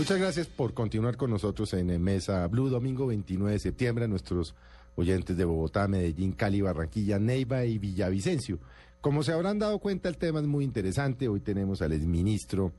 [0.00, 4.54] Muchas gracias por continuar con nosotros en Mesa Blue, domingo 29 de septiembre, nuestros
[4.94, 8.60] oyentes de Bogotá, Medellín, Cali, Barranquilla, Neiva y Villavicencio.
[9.02, 11.28] Como se habrán dado cuenta, el tema es muy interesante.
[11.28, 12.72] Hoy tenemos al exministro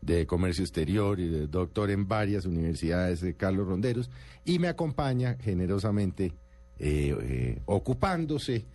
[0.00, 4.10] de Comercio Exterior y doctor en varias universidades, eh, Carlos Ronderos,
[4.44, 6.32] y me acompaña generosamente,
[6.80, 8.66] eh, eh, ocupándose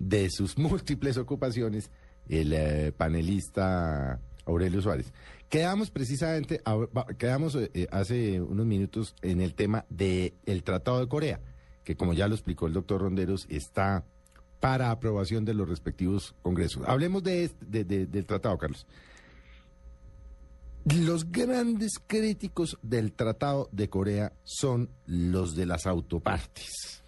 [0.00, 1.92] de sus múltiples ocupaciones,
[2.28, 5.12] el panelista Aurelio Suárez.
[5.48, 6.62] Quedamos precisamente,
[7.18, 7.58] quedamos
[7.90, 11.40] hace unos minutos en el tema del Tratado de Corea,
[11.84, 14.04] que como ya lo explicó el doctor Ronderos, está
[14.60, 16.82] para aprobación de los respectivos congresos.
[16.86, 18.86] Hablemos de, este, del tratado, Carlos.
[20.84, 27.02] Los grandes críticos del Tratado de Corea son los de las autopartes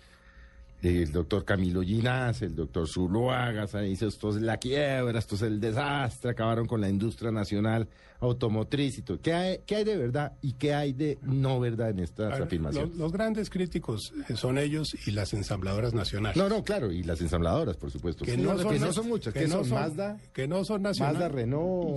[0.82, 5.42] el doctor Camilo Ginás, el doctor Zuluaga, se dice esto es la quiebra, esto es
[5.42, 7.88] el desastre, acabaron con la industria nacional
[8.20, 9.20] automotriz y todo.
[9.20, 12.96] ¿Qué hay, qué hay de verdad y qué hay de no verdad en estas afirmaciones?
[12.96, 16.36] Los, grandes críticos eh, son ellos y las ensambladoras nacionales.
[16.36, 18.24] No, no, claro, y las ensambladoras, por supuesto.
[18.24, 21.20] Que no, son, muchas, que, son, Mazda, que no son nacionales.
[21.20, 21.96] Mazda, Renault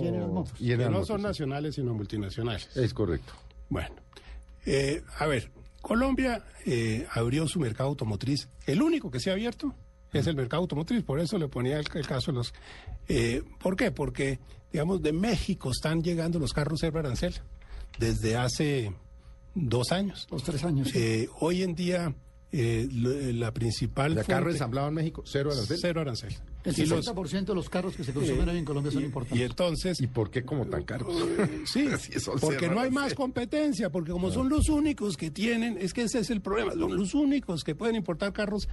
[0.60, 2.76] y que no son nacionales sino multinacionales.
[2.76, 3.32] Es correcto.
[3.68, 3.94] Bueno,
[4.66, 5.50] eh, a ver,
[5.82, 8.48] Colombia eh, abrió su mercado automotriz.
[8.66, 9.74] El único que se ha abierto
[10.12, 11.02] es el mercado automotriz.
[11.02, 12.54] Por eso le ponía el, caso de los...
[13.08, 13.90] Eh, ¿Por qué?
[13.90, 14.38] Porque,
[14.72, 17.34] digamos, de México están llegando los carros cero arancel
[17.98, 18.92] desde hace
[19.54, 20.26] dos años.
[20.30, 20.94] Dos, tres años.
[20.94, 22.14] Eh, hoy en día
[22.52, 22.86] eh,
[23.34, 24.16] la principal...
[24.18, 25.22] ¿El carro ensamblado en México?
[25.26, 25.78] ¿Cero arancel?
[25.80, 26.34] Cero arancel.
[26.64, 29.40] El 60% de los carros que se consumen hoy en Colombia son importantes.
[29.40, 30.00] Y entonces...
[30.00, 31.08] ¿Y por qué como tan caros?
[31.64, 31.88] sí,
[32.40, 36.20] porque no hay más competencia, porque como son los únicos que tienen, es que ese
[36.20, 38.68] es el problema, son los únicos que pueden importar carros.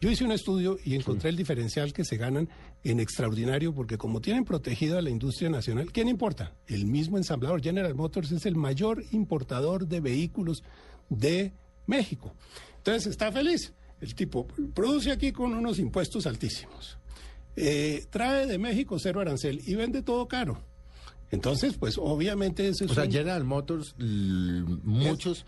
[0.00, 2.48] Yo hice un estudio y encontré el diferencial que se ganan
[2.84, 6.54] en extraordinario, porque como tienen protegida la industria nacional, ¿quién importa?
[6.66, 10.64] El mismo ensamblador, General Motors, es el mayor importador de vehículos
[11.10, 11.52] de
[11.86, 12.34] México.
[12.80, 13.72] Entonces está feliz.
[14.00, 16.96] El tipo produce aquí con unos impuestos altísimos.
[17.56, 20.62] Eh, trae de México cero arancel y vende todo caro.
[21.30, 22.90] Entonces, pues obviamente eso es...
[22.90, 25.44] O sea, General Motors, muchos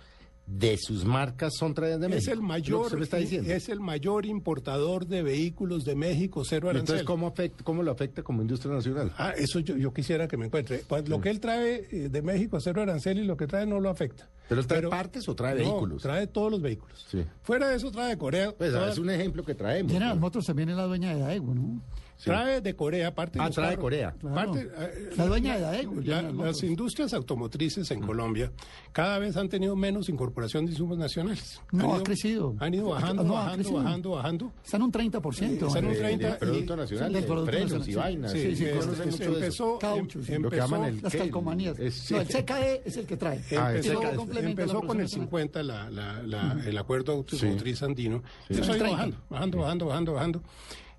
[0.47, 2.31] de sus marcas son traídas de México.
[2.31, 3.53] Es el mayor, está diciendo.
[3.53, 6.83] es el mayor importador de vehículos de México, cero arancel.
[6.83, 9.13] Entonces, ¿cómo, afecta, cómo lo afecta como industria nacional?
[9.17, 10.83] Ah, eso yo, quisiera que me encuentre.
[10.87, 13.81] Pues, lo que él trae eh, de México, cero arancel, y lo que trae no
[13.81, 14.29] lo afecta.
[14.49, 16.03] ¿Pero trae partes o trae vehículos?
[16.03, 17.07] trae todos los vehículos.
[17.43, 18.53] Fuera de eso trae Corea.
[18.53, 19.93] Pues es un ejemplo que traemos.
[19.93, 21.83] General Motors también es la dueña de Daewoo, ¿no?
[22.23, 24.15] Trae de Corea parte ah, trae de Corea.
[24.23, 26.45] Eh, la dueña de Daewoo.
[26.45, 28.53] las industrias automotrices en Colombia
[28.93, 31.61] cada vez han tenido menos incorporación de insumos nacionales.
[31.73, 32.55] No, ha crecido.
[32.61, 34.53] Han ido bajando, bajando, bajando, bajando.
[34.65, 35.67] Están un 30%.
[35.67, 36.39] Están un 30%.
[36.39, 38.33] Producto nacional, de frenos y vainas.
[38.33, 41.79] Sí, sí, empezó, cauchos, em- empezó las calcomanías.
[41.79, 43.43] no, el CKE es el que trae.
[43.57, 48.23] Ah, empezó con el 50 el acuerdo automotriz andino.
[48.49, 50.43] Eso ha ido bajando, bajando, bajando, bajando, bajando.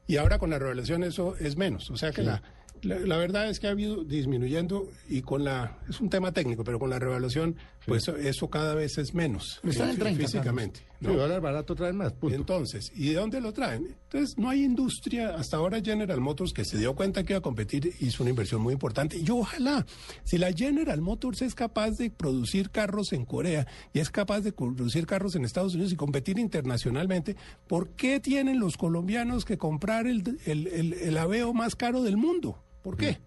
[0.07, 1.89] Y ahora con la revelación eso es menos.
[1.89, 2.41] O sea que la,
[2.83, 6.79] la, verdad es que ha habido disminuyendo y con la, es un tema técnico, pero
[6.79, 9.59] con la revaluación, pues eso cada vez es menos.
[9.63, 10.81] Está en 30, físicamente.
[10.99, 11.13] ¿no?
[11.13, 12.13] dólar barato traen más.
[12.21, 13.95] Entonces, ¿y de dónde lo traen?
[14.03, 17.41] Entonces, no hay industria, hasta ahora General Motors, que se dio cuenta que iba a
[17.41, 19.17] competir, hizo una inversión muy importante.
[19.17, 19.85] Y ojalá,
[20.23, 24.53] si la General Motors es capaz de producir carros en Corea y es capaz de
[24.53, 27.35] producir carros en Estados Unidos y competir internacionalmente,
[27.67, 32.17] ¿por qué tienen los colombianos que comprar el, el, el, el aveo más caro del
[32.17, 32.63] mundo?
[32.81, 33.19] ¿Por qué?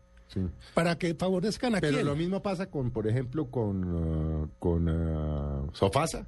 [0.75, 5.71] Para que favorezcan a Pero lo mismo pasa con, por ejemplo, con, uh, con uh,
[5.73, 6.27] Sofasa.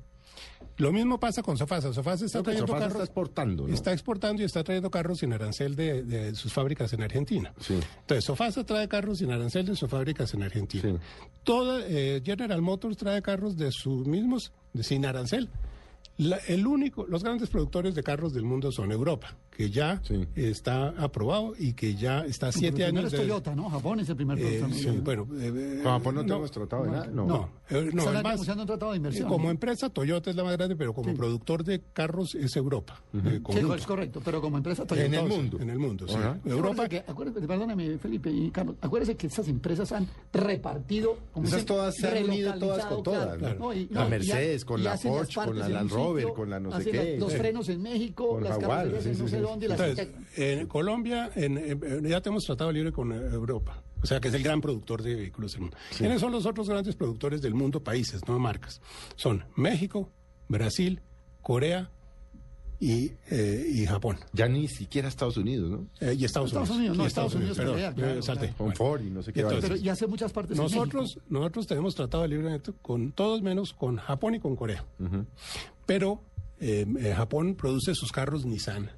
[0.77, 1.93] Lo mismo pasa con Sofasa.
[1.93, 2.93] Sofasa está trayendo carros.
[2.93, 3.69] Está exportando.
[3.69, 7.53] Está exportando y está trayendo carros sin arancel de, sus fábricas en Argentina.
[7.59, 11.01] Entonces, Sofasa trae carros sin arancel de sus fábricas en Argentina.
[11.43, 15.51] Toda, eh, General Motors trae carros de sus mismos, de, sin arancel
[16.19, 20.01] el único, los grandes productores de carros del mundo son Europa, que ya
[20.37, 23.13] está aprobado y que ya está siete años.
[23.13, 23.69] Es Toyota, ¿no?
[23.69, 25.01] Japón es el primer eh, productor.
[25.03, 27.07] bueno, eh, Japón no, tenemos tratado de nada.
[27.09, 29.29] No, no, eh, no más, un tratado de inversión.
[29.29, 33.03] Como empresa, Toyota es la más grande, pero como productor de carros es Europa.
[33.13, 35.05] sí, es correcto, pero como empresa, Toyota.
[35.05, 35.59] En el mundo.
[35.61, 36.15] En el mundo, sí.
[36.45, 36.89] Europa.
[36.89, 41.19] Que, acuérdate, perdóname, Felipe y Carlos, acuérdense que esas empresas han repartido.
[41.43, 43.41] Esas todas se han unido todas con todas.
[43.91, 47.69] la Mercedes, con la Porsche, con la Land Rover, con la no sé los frenos
[47.71, 49.67] en México, las cámaras en no sé dónde.
[49.67, 53.83] Entonces, en Colombia en, ya tenemos tratado libre con Europa.
[54.03, 55.77] O sea, que es el gran productor de vehículos del mundo.
[55.97, 57.83] ¿Quiénes son los otros grandes productores del mundo?
[57.83, 58.81] Países, no marcas.
[59.17, 60.13] Son México,
[60.49, 61.01] Brasil,
[61.43, 61.91] Corea,
[62.81, 64.19] y, eh, y Japón.
[64.33, 65.87] Ya ni siquiera Estados Unidos, ¿no?
[66.01, 66.79] Eh, y Estados, Estados Unidos.
[66.79, 68.47] Unidos, no, Estados Unidos, perdón, Corea, claro, eh, salte.
[68.47, 68.57] claro.
[68.57, 68.75] Con.
[68.77, 69.41] Ford y no sé qué.
[69.41, 69.69] Entonces.
[69.69, 73.97] Pero ya hace muchas partes Nosotros, nosotros tenemos tratado de libre con todos menos con
[73.97, 74.85] Japón y con Corea.
[75.87, 76.23] Pero
[76.61, 78.91] eh, eh, Japón produce sus carros Nissan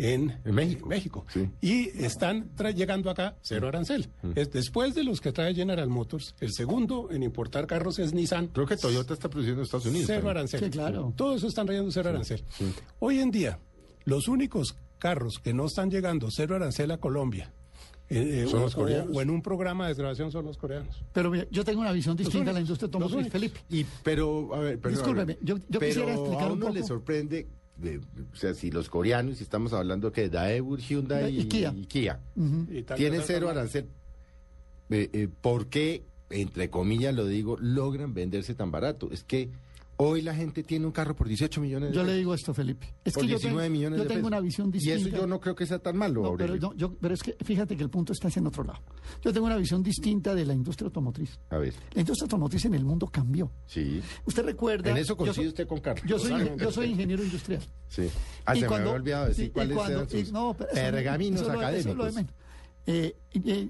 [0.00, 0.88] en, En México.
[0.88, 1.26] México.
[1.32, 1.48] Sí.
[1.60, 4.08] Y están tra- llegando acá cero arancel.
[4.34, 8.48] Es después de los que trae General Motors, el segundo en importar carros es Nissan.
[8.48, 10.06] Creo que Toyota está produciendo en Estados Unidos.
[10.06, 10.36] Cero también.
[10.38, 10.60] arancel.
[10.60, 11.12] Sí, claro.
[11.16, 12.44] Todo eso están trayendo cero arancel.
[12.98, 13.58] Hoy en día,
[14.04, 17.52] los únicos carros que no están llegando cero arancel a Colombia
[18.08, 19.16] eh, eh, Son o- los coreanos.
[19.16, 21.00] O, en un programa de desgrabación son los coreanos.
[21.12, 23.28] Pero mira, yo tengo una visión distinta de la industria automotriz.
[23.30, 23.60] Felipe.
[23.70, 26.80] Y, pero, a ver, pero, Discúlpeme, yo- yo pero quisiera explicar a un uno le
[26.80, 26.88] poco.
[26.88, 27.46] sorprende,
[27.82, 28.00] eh,
[28.32, 31.72] o sea, si los coreanos, si estamos hablando que Daewoo, Hyundai Y y, Kia.
[31.76, 32.20] y Kia
[32.96, 33.86] tienen cero arancel,
[34.90, 39.08] eh, eh, ¿por qué, entre comillas lo digo, logran venderse tan barato?
[39.12, 39.50] Es que
[40.02, 42.86] hoy la gente tiene un carro por 18 millones de Yo le digo esto, Felipe.
[43.04, 44.98] Es por que yo 19 tengo, millones yo tengo una visión distinta.
[44.98, 47.22] Y eso yo no creo que sea tan malo, No, pero, no, yo- pero es
[47.22, 48.80] que fíjate que el punto está en otro lado.
[49.22, 51.38] Yo tengo una visión distinta de la industria automotriz.
[51.50, 53.50] A ver, La industria automotriz en el mundo cambió.
[53.66, 54.00] sí.
[54.24, 54.90] Usted recuerda.
[54.90, 56.04] En eso coincide usted con Carlos.
[56.06, 57.62] Yo soy, yo soy ingeniero industrial.
[57.88, 58.08] Sí.
[58.46, 60.54] Ah, Y se me cuando- había olvidado decir sí, cuáles cuando- eran sus y no,
[60.56, 62.14] pero eso pergaminos eso es lo- eso es lo de académicos.
[62.14, 62.32] menos.
[62.86, 63.68] Eh, eh,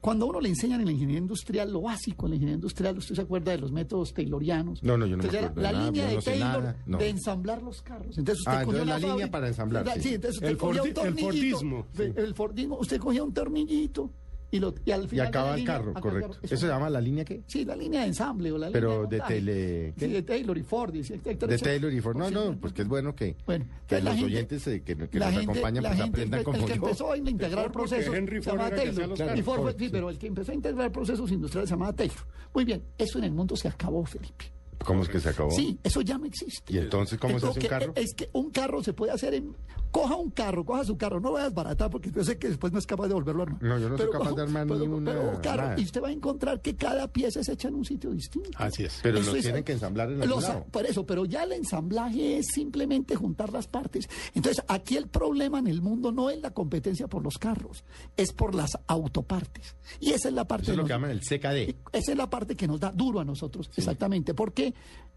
[0.00, 2.96] cuando a uno le enseñan en la ingeniería industrial, lo básico en la ingeniería industrial,
[2.98, 4.82] usted se acuerda de los métodos taylorianos.
[4.82, 6.76] No, no, yo no me Entonces, acuerdo de La nada, línea de no Taylor nada,
[6.86, 6.98] no.
[6.98, 8.16] de ensamblar los carros.
[8.18, 10.00] Entonces usted Ah, entonces la línea para ensamblar, sí.
[10.00, 11.26] Sí, entonces usted El cogía un fordi- el tornillito.
[11.58, 11.86] Fordismo,
[12.16, 12.78] El Fordismo.
[12.78, 14.10] Usted cogía un tornillito
[14.52, 15.10] y, lo, y al Y final.
[15.10, 16.28] de la acaba el línea, carro, acaba el correcto.
[16.32, 16.40] carro.
[16.44, 17.42] ¿Eso se llama la línea qué?
[17.46, 19.34] Sí, la línea de ensamble o la Pero línea de montaje.
[19.34, 20.94] tele- Sí, de Taylor y Ford.
[20.94, 21.58] y De.
[21.58, 22.16] Taylor y Ford.
[22.16, 25.18] No, no, pues que es bueno que, Bueno, que los gente- oyentes eh, que, que
[25.18, 26.74] la nos gente- acompañan la pues gente- aprendan el, como el que yo.
[26.84, 29.08] empezó a integrar Ford, procesos Henry se Ford llamaba Taylor.
[29.08, 29.42] los Y.
[29.42, 29.90] Ford Ford, sí, sí.
[29.92, 32.16] pero el que empezó a integrar procesos industriales se llamaba Taylor.
[32.52, 34.46] Muy bien, eso en el mundo se acabó, Felipe.
[34.84, 35.50] ¿Cómo es que se acabó?
[35.50, 36.72] Sí, eso ya no existe.
[36.72, 37.92] ¿Y entonces cómo se hace un carro?
[37.96, 39.54] Es que un carro se puede hacer en...
[39.90, 42.72] Coja un carro, coja su carro, no vaya a desbaratar porque yo sé que después
[42.72, 43.60] no es capaz de volverlo a armar.
[43.62, 45.80] No, yo no soy capaz de armar ni pero- una- pero carro, nada.
[45.80, 48.50] y usted va a encontrar que cada pieza es hecha en un sitio distinto.
[48.54, 49.00] Así es.
[49.02, 50.64] Pero Eso los es- tienen que ensamblar en algún los- lado.
[50.70, 54.08] Por eso, pero ya el ensamblaje es simplemente juntar las partes.
[54.34, 57.82] Entonces, aquí el problema en el mundo no es la competencia por los carros,
[58.16, 59.74] es por las autopartes.
[59.98, 61.74] Y esa es la parte Eso es lo nos- que llaman el CKD.
[61.92, 64.34] esa es la parte que nos da duro a nosotros, exactamente,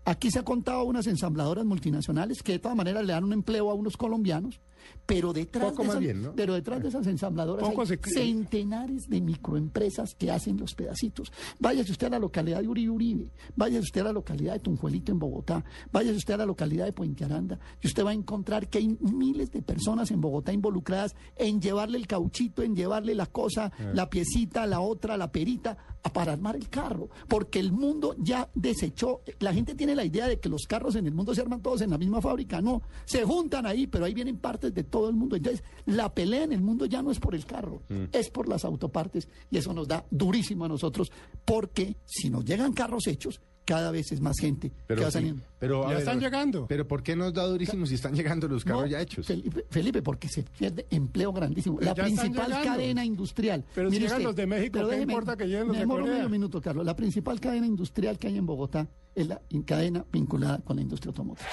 [0.05, 3.69] aquí se ha contado unas ensambladoras multinacionales que de todas maneras le dan un empleo
[3.69, 4.59] a unos colombianos,
[5.05, 6.33] pero detrás, de esas, bien, ¿no?
[6.35, 11.31] pero detrás de esas ensambladoras Poco hay se- centenares de microempresas que hacen los pedacitos.
[11.59, 15.11] Váyase usted a la localidad de Uribe Uribe, váyase usted a la localidad de Tunjuelito
[15.11, 18.67] en Bogotá, váyase usted a la localidad de Puente Aranda, y usted va a encontrar
[18.69, 23.25] que hay miles de personas en Bogotá involucradas en llevarle el cauchito, en llevarle la
[23.27, 28.15] cosa, la piecita, la otra, la perita, a- para armar el carro, porque el mundo
[28.17, 31.41] ya desechó, la gente tiene la idea de que los carros en el mundo se
[31.41, 34.83] arman todos en la misma fábrica, no, se juntan ahí, pero ahí vienen partes de
[34.83, 37.81] todo el mundo, entonces la pelea en el mundo ya no es por el carro,
[37.89, 38.05] Mm.
[38.11, 41.11] es por las autopartes y eso nos da durísimo a nosotros,
[41.45, 45.13] porque si nos llegan carros hechos, cada vez es más gente que Pero, va sí,
[45.13, 45.41] saliendo.
[45.57, 46.67] pero a Ya ver, están llegando.
[46.67, 49.25] Pero ¿por qué nos da durísimo si están llegando los carros No, ya hechos?
[49.25, 51.77] Felipe, Felipe, porque se pierde empleo grandísimo.
[51.77, 53.63] Pero la principal cadena industrial.
[53.73, 56.13] Pero si llegan los de México, pero ¿qué déjeme- importa que lleguen los de Corea?
[56.13, 56.85] medio minuto, Carlos.
[56.85, 58.85] La principal cadena industrial que hay en Bogotá
[59.15, 61.47] es la cadena vinculada con la industria automotriz.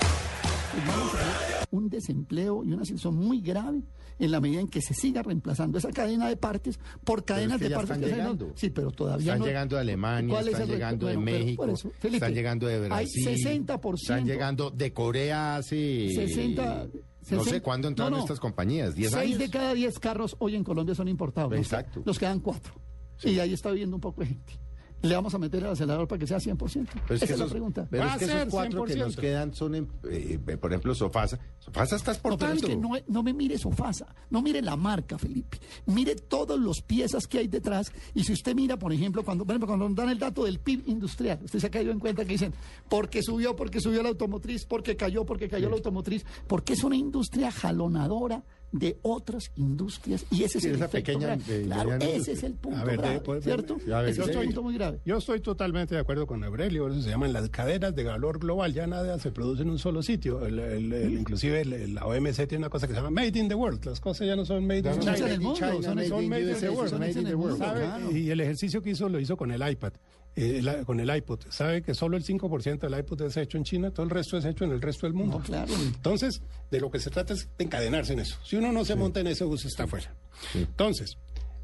[0.86, 3.82] Vamos a ver un desempleo y una situación muy grave
[4.18, 7.68] en la medida en que se siga reemplazando esa cadena de partes por cadenas que
[7.68, 8.52] de partes están llegando.
[8.56, 9.46] Sí, pero todavía Están no.
[9.46, 12.34] llegando de Alemania, ¿Cuál es están el llegando de Bueno, México, por eso, Felipe, están
[12.34, 13.94] llegando de hay Brasil, 60%.
[13.94, 16.90] están llegando de Corea hace 60, no
[17.22, 18.22] 60 sé cuándo entraron no, no.
[18.24, 19.38] estas compañías, 10 Seis años.
[19.38, 21.52] de cada 10 carros hoy en Colombia son importados.
[21.54, 22.02] Exacto.
[22.04, 22.74] Nos quedan cuatro.
[23.22, 24.52] Y ahí está viviendo un poco de gente.
[25.02, 26.58] Le vamos a meter el acelerador para que sea 100%.
[26.58, 27.86] Pero es Esa que es la pregunta.
[27.90, 29.20] pero es que esos cuatro que nos 100%.
[29.20, 31.38] quedan son, en, eh, por ejemplo, Sofasa.
[31.58, 32.54] Sofasa está No, pero exportando.
[32.66, 35.58] es que no, no me mire Sofasa, no mire la marca, Felipe.
[35.86, 37.90] Mire todas las piezas que hay detrás.
[38.14, 40.58] Y si usted mira, por ejemplo, cuando, por ejemplo, cuando nos dan el dato del
[40.58, 42.52] PIB industrial, usted se ha caído en cuenta que dicen,
[42.88, 46.96] porque subió, porque subió la automotriz, porque cayó, porque cayó la automotriz, porque es una
[46.96, 48.42] industria jalonadora
[48.72, 50.24] de otras industrias.
[50.30, 51.62] Y ese Sí, es el esa efecto pequeña, grave.
[51.64, 52.34] Claro, ese industria.
[52.34, 53.76] es el punto ver, grave, de- pues, ¿cierto?
[53.84, 55.00] ver, ese es yo el estoy- punto muy grave.
[55.04, 58.72] Yo estoy totalmente de acuerdo con Aurelio, eso se llaman las cadenas de valor global,
[58.72, 60.46] ya nada se produce en un solo sitio.
[60.46, 63.54] El- el- el- inclusive la OMC tiene una cosa que se llama Made in the
[63.56, 65.14] World, las cosas ya no son Made in China.
[65.16, 68.16] el mundo, China, son made in the world.
[68.16, 69.92] Y el ejercicio que hizo lo hizo con el iPad.
[70.36, 71.40] Eh, la- con el iPod.
[71.50, 73.90] ¿Sabe que solo el 5% del iPod es hecho en China?
[73.90, 75.38] Todo el resto es hecho en el resto del mundo.
[75.38, 75.74] No, claro.
[75.74, 78.38] Entonces, de lo que se trata es de encadenarse en eso.
[78.44, 80.14] Si uno no se monta en ese bus, está afuera.
[80.54, 81.16] Entonces,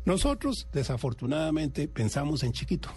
[0.04, 2.88] nosotros desafortunadamente pensamos en chiquito.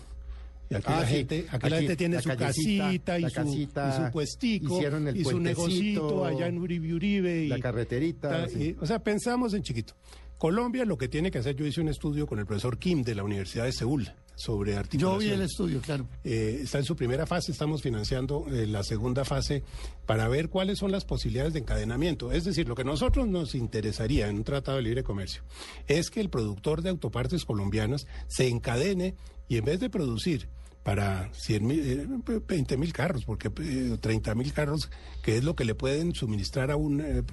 [0.71, 4.79] Y aquí la gente, aquí, la gente tiene su casita, y, su, y, su, puestico
[5.15, 7.45] y su negocito allá en Uribe Uribe.
[7.45, 8.47] Y, la carreterita.
[8.79, 9.93] o sea, pensamos en chiquito.
[10.37, 13.15] Colombia lo que tiene que hacer, yo hice un estudio con el profesor Kim de
[13.15, 15.21] la Universidad de Seúl sobre articulación.
[15.21, 16.07] Yo vi el estudio, claro.
[16.23, 19.63] Eh, está en su primera fase, estamos financiando eh, la segunda fase
[20.05, 22.31] para ver cuáles son las posibilidades de encadenamiento.
[22.31, 25.43] Es decir, lo que a nosotros nos interesaría en un tratado de libre comercio
[25.87, 29.15] es que el productor de autopartes colombianas se encadene
[29.49, 30.47] y en vez de producir
[30.83, 34.89] para 100 mil, 20 mil carros, porque 30 eh, mil carros,
[35.21, 37.23] que es lo que le pueden suministrar a un eh,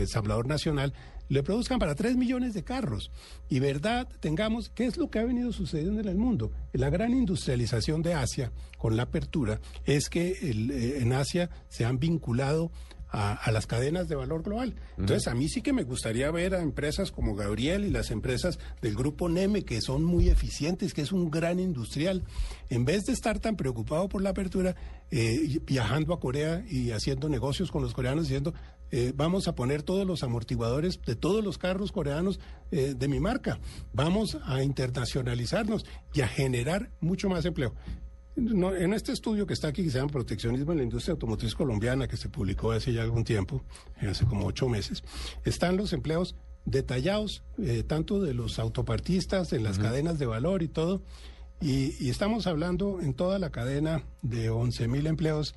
[0.00, 0.92] ensamblador nacional,
[1.28, 3.10] le produzcan para 3 millones de carros.
[3.48, 6.52] Y verdad, tengamos, ¿qué es lo que ha venido sucediendo en el mundo?
[6.72, 11.98] La gran industrialización de Asia, con la apertura, es que eh, en Asia se han
[11.98, 12.70] vinculado
[13.08, 14.74] a, las cadenas de valor global.
[14.98, 18.58] Entonces, a mí sí que me gustaría ver a empresas como Gabriel y las empresas
[18.82, 22.24] del grupo Neme, que son muy eficientes, que es un gran industrial,
[22.68, 24.76] en vez de estar tan preocupado por la apertura,
[25.10, 28.52] eh, viajando a Corea y haciendo negocios con los coreanos, diciendo,
[28.90, 32.40] eh, vamos a poner todos los amortiguadores de todos los carros coreanos
[32.70, 33.60] eh, de mi marca,
[33.92, 37.74] vamos a internacionalizarnos y a generar mucho más empleo
[38.36, 42.06] en este estudio que está aquí, que se llama Proteccionismo en la Industria Automotriz Colombiana,
[42.06, 43.64] que se publicó hace ya algún tiempo,
[44.00, 45.02] eh, hace como ocho meses,
[45.44, 50.68] están los empleos detallados, eh, tanto de los autopartistas, en las cadenas de valor y
[50.68, 51.02] todo.
[51.60, 55.54] Y, estamos hablando en toda la cadena de 11 mil empleos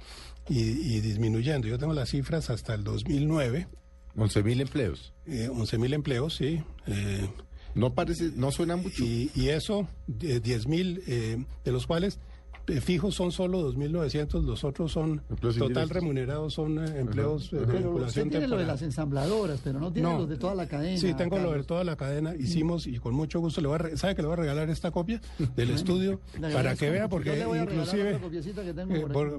[0.48, 1.68] y, disminuyendo.
[1.68, 3.68] Yo tengo las cifras hasta el 2009.
[4.16, 5.14] 11 mil empleos.
[5.26, 6.64] Eh, 11 mil empleos, sí.
[6.88, 7.30] Eh,
[7.76, 9.04] no parece, no suena mucho.
[9.04, 12.29] Y, y eso, 10 mil, de los cuales eh,
[12.82, 18.48] fijos son solo 2.900, los otros son total remunerados, son eh, empleos de vinculación tiene
[18.48, 20.98] lo de las ensambladoras, pero no tiene los de toda la cadena.
[20.98, 22.36] Sí, tengo lo de toda la cadena.
[22.36, 24.92] Hicimos y con mucho gusto le voy a ¿sabe que le voy a regalar esta
[24.92, 25.22] copia
[25.56, 28.20] del estudio para que vea porque inclusive eh,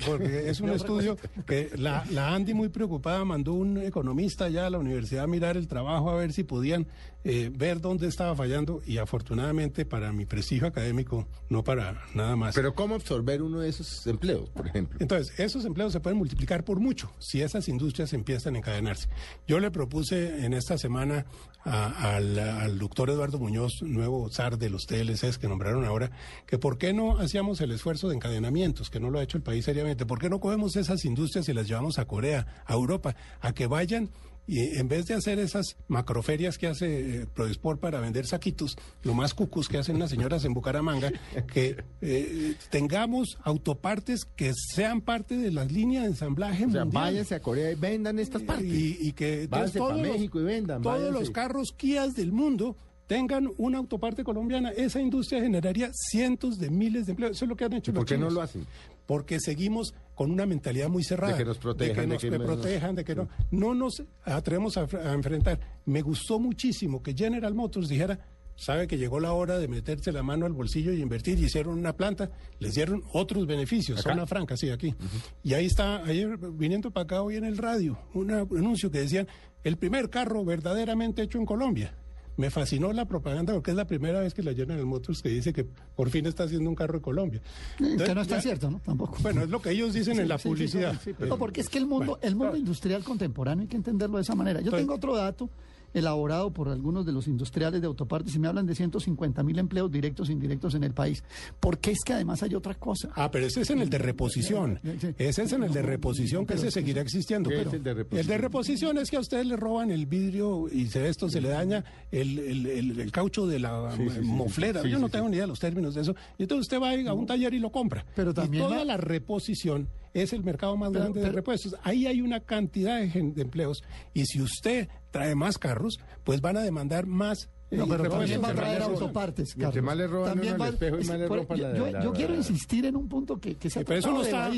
[0.06, 4.70] porque es un estudio que la, la Andy muy preocupada mandó un economista ya a
[4.70, 6.87] la universidad a mirar el trabajo a ver si podían
[7.22, 12.54] ver dónde estaba fallando y afortunadamente para mi prestigio académico no para nada más.
[12.54, 14.98] Pero cómo ver uno de esos empleos, por ejemplo.
[15.00, 19.08] Entonces, esos empleos se pueden multiplicar por mucho si esas industrias empiezan a encadenarse.
[19.46, 21.26] Yo le propuse en esta semana
[21.64, 26.10] al, doctor Eduardo Muñoz, nuevo zar de los TLCs que nombraron ahora,
[26.46, 29.42] que por qué no hacíamos el esfuerzo de encadenamientos, que no lo ha hecho el
[29.42, 33.14] país seriamente, por qué no cogemos esas industrias y las llevamos a Corea, a Europa,
[33.40, 34.10] a que vayan
[34.47, 39.14] y en vez de hacer esas macroferias que hace eh, Prodesport para vender saquitos, lo
[39.14, 41.12] más cucus que hacen las señoras en Bucaramanga,
[41.52, 47.35] que eh, tengamos autopartes que sean parte de las líneas de ensamblaje o sea, váyanse
[47.37, 48.66] a Corea y vendan estas partes.
[48.66, 50.82] Y, que todos, México y vendan.
[50.82, 52.76] Todos los carros Kias del mundo
[53.11, 57.32] tengan una autoparte colombiana, esa industria generaría cientos de miles de empleos.
[57.32, 58.64] Eso es lo que han hecho ¿Por qué no lo hacen?
[59.10, 61.32] Porque seguimos con una mentalidad muy cerrada.
[61.32, 62.08] De que nos protejan.
[62.08, 65.58] De que nos protejan, de que no, no nos atrevemos a, enfrentar.
[65.84, 68.20] Me gustó muchísimo que General Motors dijera,
[68.54, 71.76] sabe que llegó la hora de meterse la mano al bolsillo y invertir, y hicieron
[71.76, 74.94] una planta, les dieron otros beneficios, zona franca, sí, aquí.
[75.42, 79.26] Y ahí está, ayer viniendo para acá hoy en el radio, un anuncio que decían,
[79.64, 81.92] el primer carro verdaderamente hecho en Colombia
[82.40, 85.52] me fascinó la propaganda porque es la primera vez que la General Motors que dice
[85.52, 87.42] que por fin está haciendo un carro de Colombia.
[87.78, 88.80] que no está cierto, ¿no?
[88.80, 89.18] Tampoco.
[89.20, 90.99] Bueno, es lo que ellos dicen en la publicidad.
[91.18, 94.35] no, porque es que el mundo, el mundo industrial contemporáneo hay que entenderlo de esa
[94.35, 94.61] manera.
[94.62, 95.50] Yo tengo otro dato
[95.94, 99.90] elaborado por algunos de los industriales de autopartes y me hablan de 150 mil empleos
[99.90, 101.23] directos e indirectos en el país.
[101.59, 103.11] Porque es que además hay otra cosa.
[103.14, 104.80] Ah, pero ese es en el de reposición.
[105.18, 107.50] Ese es en el de reposición que se seguirá existiendo.
[107.50, 108.20] Pero el, de reposición?
[108.20, 111.40] el de reposición es que a ustedes le roban el vidrio y se, esto se
[111.40, 114.82] le daña el, el, caucho de la moflera.
[114.87, 116.14] Yo no tengo ni idea de los términos de eso.
[116.38, 118.04] Y entonces usted va a un taller y lo compra.
[118.14, 121.76] Pero también y toda la reposición es el mercado más grande de repuestos.
[121.82, 123.82] Ahí hay una cantidad de, empleos
[124.14, 128.42] y si usted trae más carros, pues van a demandar más eh, no, pero también
[128.42, 129.84] va a traer autopartes, Carlos.
[129.84, 132.84] más le roban también el espejo y más le roban yo, la, yo, quiero insistir
[132.84, 134.50] en un punto que, que se ha pero eso no está...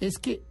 [0.00, 0.42] Es que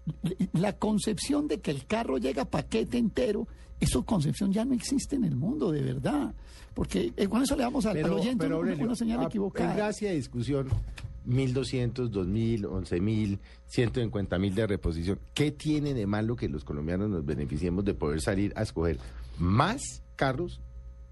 [0.54, 3.48] la concepción de que el carro llega paquete entero,
[3.80, 6.34] esa concepción ya no existe en el mundo, de verdad.
[6.74, 9.72] Porque eh, con eso le damos al, pero, oyente una, señal equivocada.
[9.72, 10.70] En gracia de discusión,
[11.28, 13.40] 1.200, 2.000, 11.000,
[13.72, 15.20] 150.000 de reposición.
[15.34, 19.00] ¿Qué tiene de malo que los colombianos nos beneficiemos de poder salir a escoger
[19.38, 20.62] más carros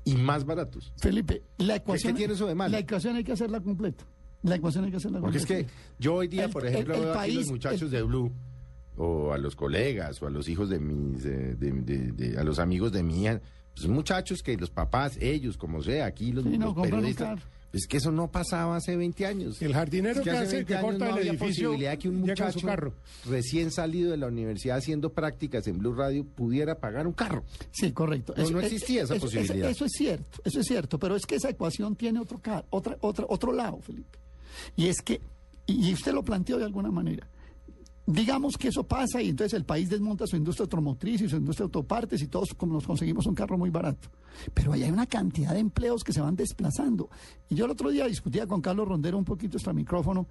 [0.03, 0.93] y más baratos?
[0.97, 2.71] Felipe, la ecuación, ¿Qué tiene eso de malo?
[2.71, 4.05] La ecuación hay que hacerla completa.
[4.43, 5.45] La ecuación hay que hacerla completa.
[5.45, 8.31] Porque es que yo hoy día, por ejemplo, veo a los muchachos de Blue
[8.97, 12.91] o a los colegas o a los hijos de mis, eh, de, a los amigos
[12.91, 13.41] de mi hija,
[13.75, 17.39] pues muchachos que los papás, ellos, como sea, aquí los, periodistas
[17.73, 19.61] Es que eso no pasaba hace 20 años.
[19.61, 21.97] El jardinero Es que, hace hace, 20 que años corta no el había edificio posibilidad
[21.97, 22.93] que un muchacho su carro.
[23.25, 27.45] recién salido de la universidad haciendo prácticas en Blue Radio pudiera pagar un carro.
[27.71, 28.33] Sí, correcto.
[28.35, 29.69] No, no existía esa posibilidad.
[29.69, 33.25] Eso, es cierto, eso es cierto, pero es que esa ecuación tiene otro, otra, otra,
[33.29, 34.19] otro lado, Felipe.
[34.75, 35.21] Y es que,
[35.65, 37.27] y y usted lo planteó de alguna manera,
[38.05, 41.65] digamos que eso pasa y entonces el país desmonta su industria automotriz y su industria
[41.65, 44.09] de autopartes y todos nos conseguimos un carro muy barato.
[44.53, 47.09] Pero ahí hay una cantidad de empleos que se van desplazando.
[47.49, 50.27] Y yo el otro día discutía con Carlos Rondero un poquito extra micrófono,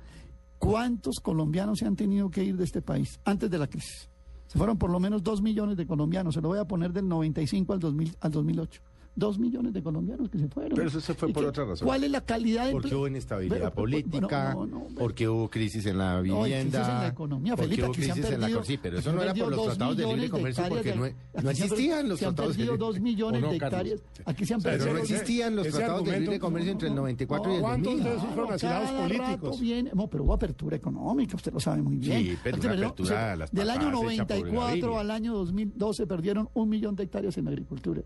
[0.58, 4.08] ¿cuántos colombianos se han tenido que ir de este país antes de la crisis?
[4.46, 7.06] Se fueron por lo menos dos millones de colombianos, se lo voy a poner del
[7.06, 8.82] 95 al, 2000, al 2008.
[9.16, 10.76] Dos millones de colombianos que se fueron.
[10.76, 11.86] Pero eso se fue ¿Y por qué- otra razón.
[11.86, 15.28] ¿Cuál es la calidad de Porque hubo inestabilidad Pero, pero, política, no, no, no, porque
[15.28, 18.02] hubo crisis en la no, vivienda, hay crisis en la economía, porque Felipe, hubo aquí
[18.02, 19.66] se han crisis en la perdido, Sí, pero eso no era por perdido los dos
[19.76, 22.56] tratados de libre comercio, hectáreas porque no, de- no existían perdido- los se han tratados
[22.56, 24.00] de perdido libre dos millones ¿O no, de hectáreas.
[24.24, 26.94] Aquí se han Pero Pero no perdido existían los tratados de libre comercio entre el
[26.94, 28.04] 94 y el ¿Cuántos 2000.
[28.04, 29.60] de esos fueron asilados políticos?
[29.94, 32.22] no, pero hubo apertura económica, usted lo sabe muy bien.
[32.22, 35.00] Sí, pero una apertura Del año patadas hecha por 94 Gaviria.
[35.00, 38.02] al año 2012 perdieron un millón de hectáreas en agricultura.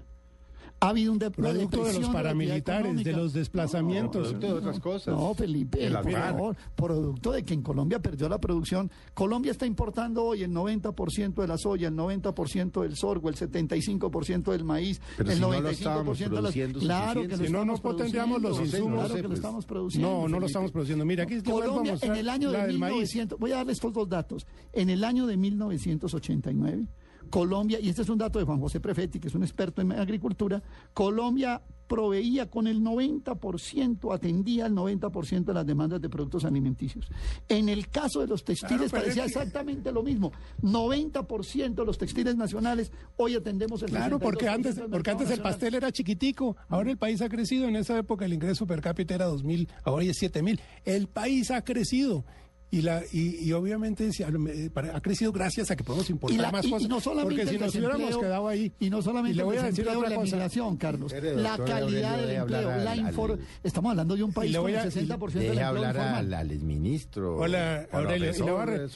[0.80, 4.28] Ha habido un de, Producto de los paramilitares, de los desplazamientos.
[4.28, 5.16] Producto de otras cosas.
[5.16, 8.90] No, Felipe, El favor, producto de que en Colombia perdió la producción.
[9.14, 14.52] Colombia está importando hoy el 90% de la soya, el 90% del sorgo, el 75%
[14.52, 16.52] del maíz, Pero el si no lo 95% estábamos de las...
[16.52, 17.44] Claro que lo.
[17.46, 18.92] Si no, no tendríamos los insumos.
[18.94, 19.38] Claro No que lo pues.
[19.38, 20.08] estamos produciendo.
[20.08, 20.46] No, no lo Felipe.
[20.46, 21.04] estamos produciendo.
[21.06, 22.94] Mira, aquí a Colombia en mostrar el año de del maíz.
[22.94, 24.46] 1900, voy a darle estos dos datos.
[24.72, 26.86] En el año de 1989,
[27.30, 29.92] Colombia, y este es un dato de Juan José Prefetti, que es un experto en
[29.92, 30.62] agricultura,
[30.92, 37.06] Colombia proveía con el 90%, atendía el 90% de las demandas de productos alimenticios.
[37.48, 40.32] En el caso de los textiles Claro, pero parecía exactamente lo mismo.
[40.62, 45.40] 90% de los textiles nacionales, hoy atendemos el Claro, porque 62% antes, porque antes el
[45.40, 49.14] pastel era chiquitico, ahora el país ha crecido, en esa época el ingreso per cápita
[49.14, 50.60] era 2.000, ahora es 7.000.
[50.84, 52.24] El país ha crecido
[52.70, 54.24] y, la, y, y obviamente si-
[54.70, 56.88] para- ha crecido gracias a que podemos importar Y, la- más y- y cosas.
[56.88, 58.72] no solamente porque si nos hubiéramos quedado ahí.
[58.80, 60.36] y no solamente le voy a decir otra y la cosa.
[60.36, 64.32] migración, Carlos, la calidad del empleo, hablar la al- infor- al- estamos hablando de un
[64.32, 66.26] país con el a- y 60% del Deje empleo hablar informal.
[66.26, 67.36] al, al exministro.
[67.36, 68.90] Hola, al Aurelio, y Suárez.